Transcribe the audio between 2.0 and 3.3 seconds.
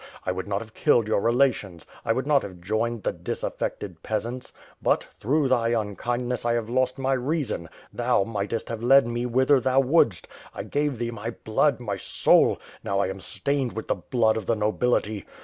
1 would not have joined the